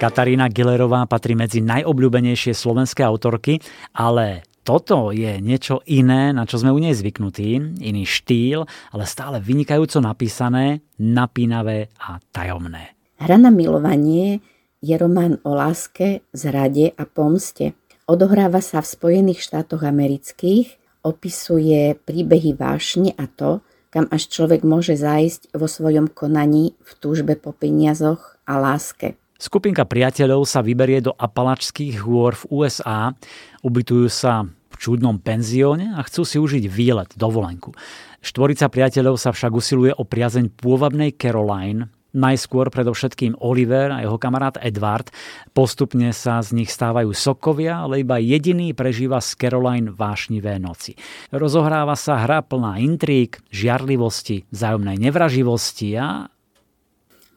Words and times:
Katarína 0.00 0.48
Gillerová 0.48 1.04
patrí 1.04 1.36
medzi 1.36 1.60
najobľúbenejšie 1.60 2.56
slovenské 2.56 3.04
autorky, 3.04 3.60
ale 3.92 4.48
toto 4.64 5.12
je 5.12 5.36
niečo 5.44 5.84
iné, 5.84 6.32
na 6.32 6.48
čo 6.48 6.56
sme 6.56 6.72
u 6.72 6.80
nej 6.80 6.96
zvyknutí, 6.96 7.76
iný 7.84 8.08
štýl, 8.08 8.64
ale 8.96 9.04
stále 9.04 9.44
vynikajúco 9.44 10.00
napísané, 10.00 10.80
napínavé 10.96 11.92
a 12.00 12.16
tajomné. 12.32 12.96
Hra 13.20 13.36
na 13.36 13.52
milovanie 13.52 14.40
je 14.80 14.96
román 14.96 15.36
o 15.44 15.52
láske, 15.52 16.24
zrade 16.32 16.96
a 16.96 17.04
pomste. 17.04 17.76
Odohráva 18.08 18.64
sa 18.64 18.80
v 18.80 18.88
Spojených 18.96 19.44
štátoch 19.44 19.84
amerických, 19.84 20.80
opisuje 21.04 21.92
príbehy 22.08 22.56
vášne 22.56 23.12
a 23.20 23.28
to, 23.28 23.60
kam 23.92 24.08
až 24.08 24.32
človek 24.32 24.64
môže 24.64 24.96
zájsť 24.96 25.52
vo 25.52 25.68
svojom 25.68 26.08
konaní 26.08 26.72
v 26.80 26.90
túžbe 26.96 27.36
po 27.36 27.52
peniazoch 27.52 28.40
a 28.48 28.56
láske. 28.56 29.20
Skupinka 29.40 29.88
priateľov 29.88 30.44
sa 30.44 30.60
vyberie 30.60 31.00
do 31.00 31.16
Apalačských 31.16 32.04
hôr 32.04 32.36
v 32.36 32.44
USA, 32.60 33.16
ubytujú 33.64 34.12
sa 34.12 34.44
v 34.44 34.74
čudnom 34.76 35.16
penzióne 35.16 35.96
a 35.96 36.04
chcú 36.04 36.28
si 36.28 36.36
užiť 36.36 36.68
výlet, 36.68 37.08
dovolenku. 37.16 37.72
Štvorica 38.20 38.68
priateľov 38.68 39.16
sa 39.16 39.32
však 39.32 39.48
usiluje 39.56 39.96
o 39.96 40.04
priazeň 40.04 40.52
pôvabnej 40.60 41.16
Caroline, 41.16 41.88
Najskôr 42.10 42.74
predovšetkým 42.74 43.38
Oliver 43.38 43.94
a 43.94 44.02
jeho 44.02 44.18
kamarát 44.18 44.58
Edward. 44.58 45.14
Postupne 45.54 46.10
sa 46.10 46.42
z 46.42 46.58
nich 46.58 46.66
stávajú 46.66 47.14
sokovia, 47.14 47.86
ale 47.86 48.02
iba 48.02 48.18
jediný 48.18 48.74
prežíva 48.74 49.22
z 49.22 49.38
Caroline 49.38 49.94
vášnivé 49.94 50.58
noci. 50.58 50.98
Rozohráva 51.30 51.94
sa 51.94 52.18
hra 52.18 52.42
plná 52.42 52.82
intrík, 52.82 53.38
žiarlivosti, 53.54 54.42
vzájomnej 54.50 54.98
nevraživosti 54.98 55.94
a 56.02 56.26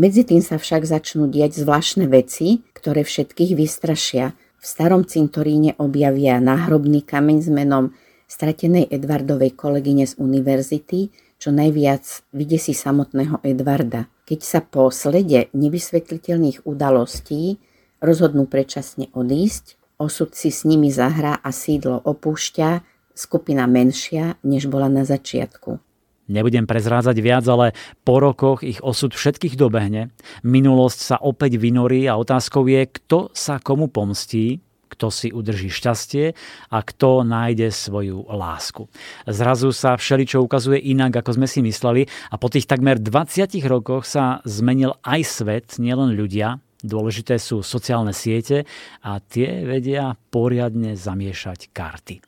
medzi 0.00 0.24
tým 0.24 0.40
sa 0.40 0.56
však 0.56 0.88
začnú 0.88 1.28
diať 1.28 1.60
zvláštne 1.60 2.08
veci, 2.08 2.64
ktoré 2.72 3.04
všetkých 3.04 3.52
vystrašia. 3.52 4.32
V 4.56 4.64
starom 4.64 5.04
cintoríne 5.04 5.76
objavia 5.76 6.40
náhrobný 6.40 7.04
kameň 7.04 7.38
s 7.44 7.48
menom 7.52 7.92
stratenej 8.24 8.88
Edvardovej 8.88 9.52
kolegyne 9.52 10.08
z 10.08 10.16
univerzity, 10.16 11.12
čo 11.36 11.52
najviac 11.52 12.04
vydesí 12.32 12.72
samotného 12.72 13.44
Edvarda. 13.44 14.08
Keď 14.24 14.40
sa 14.40 14.60
po 14.64 14.88
slede 14.88 15.52
nevysvetliteľných 15.52 16.64
udalostí 16.64 17.60
rozhodnú 18.00 18.48
predčasne 18.48 19.12
odísť, 19.12 19.76
osud 20.00 20.32
si 20.32 20.48
s 20.48 20.64
nimi 20.64 20.88
zahrá 20.88 21.36
a 21.36 21.52
sídlo 21.52 22.00
opúšťa 22.00 22.84
skupina 23.12 23.68
menšia, 23.68 24.40
než 24.40 24.72
bola 24.72 24.88
na 24.88 25.04
začiatku. 25.04 25.89
Nebudem 26.30 26.64
prezrádzať 26.64 27.16
viac, 27.18 27.44
ale 27.50 27.74
po 28.06 28.22
rokoch 28.22 28.62
ich 28.62 28.78
osud 28.80 29.10
všetkých 29.10 29.58
dobehne. 29.58 30.14
Minulosť 30.46 30.98
sa 31.02 31.16
opäť 31.18 31.58
vynorí 31.58 32.06
a 32.06 32.14
otázkou 32.14 32.70
je, 32.70 32.86
kto 32.86 33.34
sa 33.34 33.58
komu 33.58 33.90
pomstí, 33.90 34.62
kto 34.90 35.10
si 35.10 35.34
udrží 35.34 35.70
šťastie 35.70 36.34
a 36.70 36.78
kto 36.82 37.26
nájde 37.26 37.74
svoju 37.74 38.30
lásku. 38.30 38.86
Zrazu 39.26 39.74
sa 39.74 39.98
všeličo 39.98 40.38
ukazuje 40.42 40.78
inak, 40.78 41.18
ako 41.18 41.40
sme 41.40 41.46
si 41.50 41.62
mysleli 41.66 42.06
a 42.30 42.38
po 42.38 42.46
tých 42.46 42.70
takmer 42.70 43.02
20 43.02 43.50
rokoch 43.66 44.06
sa 44.06 44.38
zmenil 44.46 44.98
aj 45.02 45.20
svet, 45.26 45.66
nielen 45.82 46.14
ľudia, 46.14 46.62
Dôležité 46.80 47.36
sú 47.36 47.60
sociálne 47.60 48.16
siete 48.16 48.64
a 49.04 49.20
tie 49.20 49.68
vedia 49.68 50.16
poriadne 50.32 50.96
zamiešať 50.96 51.76
karty. 51.76 52.24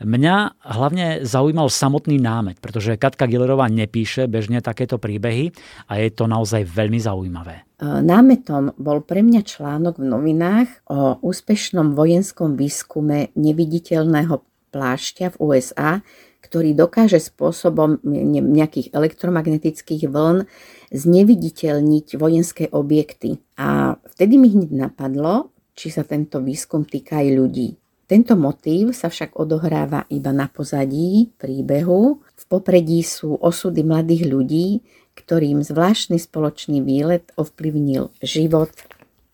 Mňa 0.00 0.64
hlavne 0.64 1.28
zaujímal 1.28 1.68
samotný 1.68 2.16
námet, 2.16 2.56
pretože 2.56 2.96
Katka 2.96 3.28
Gillerová 3.28 3.68
nepíše 3.68 4.24
bežne 4.32 4.64
takéto 4.64 4.96
príbehy 4.96 5.52
a 5.92 6.00
je 6.00 6.08
to 6.08 6.24
naozaj 6.24 6.64
veľmi 6.64 6.96
zaujímavé. 6.96 7.68
E, 7.76 7.84
námetom 7.84 8.72
bol 8.80 9.04
pre 9.04 9.20
mňa 9.20 9.44
článok 9.44 10.00
v 10.00 10.08
novinách 10.08 10.68
o 10.88 11.20
úspešnom 11.20 11.92
vojenskom 11.92 12.56
výskume 12.56 13.36
neviditeľného 13.36 14.40
plášťa 14.72 15.36
v 15.36 15.40
USA, 15.44 16.00
ktorý 16.40 16.72
dokáže 16.72 17.20
spôsobom 17.20 18.00
nejakých 18.00 18.96
elektromagnetických 18.96 20.08
vln 20.08 20.48
zneviditeľniť 20.88 22.06
vojenské 22.16 22.72
objekty. 22.72 23.36
A 23.60 24.00
vtedy 24.16 24.40
mi 24.40 24.48
hneď 24.48 24.72
napadlo, 24.72 25.52
či 25.76 25.92
sa 25.92 26.08
tento 26.08 26.40
výskum 26.40 26.88
týka 26.88 27.20
aj 27.20 27.28
ľudí. 27.36 27.68
Tento 28.10 28.34
motív 28.34 28.90
sa 28.90 29.06
však 29.06 29.38
odohráva 29.38 30.02
iba 30.10 30.34
na 30.34 30.50
pozadí 30.50 31.30
príbehu. 31.38 32.18
V 32.18 32.44
popredí 32.50 33.06
sú 33.06 33.38
osudy 33.38 33.86
mladých 33.86 34.26
ľudí, 34.26 34.82
ktorým 35.14 35.62
zvláštny 35.62 36.18
spoločný 36.18 36.82
výlet 36.82 37.30
ovplyvnil 37.38 38.10
život 38.18 38.74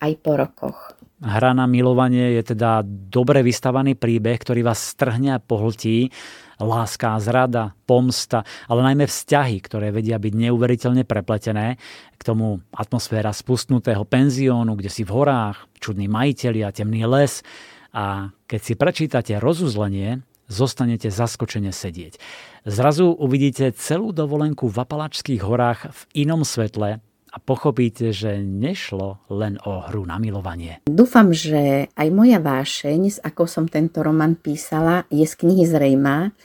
aj 0.04 0.12
po 0.20 0.36
rokoch. 0.36 0.78
Hra 1.24 1.56
na 1.56 1.64
milovanie 1.64 2.36
je 2.36 2.52
teda 2.52 2.84
dobre 2.84 3.40
vystavaný 3.40 3.96
príbeh, 3.96 4.36
ktorý 4.36 4.60
vás 4.60 4.92
strhne 4.92 5.32
a 5.32 5.40
pohltí. 5.40 6.12
Láska, 6.60 7.16
zrada, 7.16 7.72
pomsta, 7.88 8.44
ale 8.68 8.92
najmä 8.92 9.08
vzťahy, 9.08 9.56
ktoré 9.64 9.88
vedia 9.88 10.20
byť 10.20 10.32
neuveriteľne 10.36 11.08
prepletené. 11.08 11.80
K 12.12 12.22
tomu 12.28 12.60
atmosféra 12.76 13.32
spustnutého 13.32 14.04
penziónu, 14.04 14.76
kde 14.76 14.92
si 14.92 15.00
v 15.00 15.16
horách, 15.16 15.64
čudní 15.80 16.12
majiteľi 16.12 16.60
a 16.60 16.76
temný 16.76 17.08
les– 17.08 17.40
a 17.96 18.36
keď 18.44 18.60
si 18.60 18.74
prečítate 18.76 19.32
rozuzlenie, 19.40 20.20
zostanete 20.52 21.08
zaskočene 21.08 21.72
sedieť. 21.72 22.20
Zrazu 22.68 23.08
uvidíte 23.08 23.72
celú 23.72 24.12
dovolenku 24.12 24.68
v 24.68 24.76
Apalačských 24.84 25.40
horách 25.40 25.88
v 25.88 26.00
inom 26.28 26.44
svetle 26.44 27.00
a 27.32 27.36
pochopíte, 27.40 28.12
že 28.12 28.44
nešlo 28.44 29.24
len 29.32 29.56
o 29.64 29.80
hru 29.88 30.04
na 30.04 30.20
milovanie. 30.20 30.84
Dúfam, 30.86 31.32
že 31.32 31.88
aj 31.96 32.08
moja 32.12 32.38
vášeň, 32.38 33.00
s 33.16 33.18
akou 33.24 33.48
som 33.48 33.64
tento 33.64 34.04
román 34.04 34.36
písala, 34.36 35.08
je 35.08 35.24
z 35.24 35.34
knihy 35.34 35.64
zrejmá. 35.64 36.36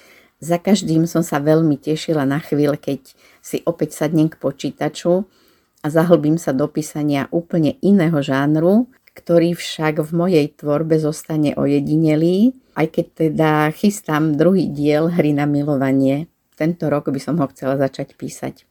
Za 0.41 0.57
každým 0.57 1.05
som 1.05 1.21
sa 1.21 1.37
veľmi 1.37 1.77
tešila 1.77 2.25
na 2.25 2.41
chvíľ, 2.41 2.79
keď 2.79 3.13
si 3.43 3.61
opäť 3.67 3.93
sadnem 3.93 4.31
k 4.31 4.39
počítaču 4.41 5.29
a 5.81 5.87
zahlbím 5.89 6.41
sa 6.41 6.53
do 6.53 6.65
písania 6.65 7.29
úplne 7.29 7.77
iného 7.85 8.17
žánru, 8.21 8.89
ktorý 9.15 9.55
však 9.55 10.03
v 10.03 10.11
mojej 10.11 10.47
tvorbe 10.55 10.95
zostane 10.99 11.55
ojedinelý, 11.55 12.55
aj 12.75 12.87
keď 12.91 13.05
teda 13.27 13.51
chystám 13.75 14.39
druhý 14.39 14.71
diel 14.71 15.11
hry 15.11 15.35
na 15.35 15.43
milovanie. 15.47 16.31
Tento 16.55 16.87
rok 16.87 17.09
by 17.09 17.19
som 17.19 17.39
ho 17.39 17.47
chcela 17.51 17.75
začať 17.75 18.15
písať. 18.15 18.55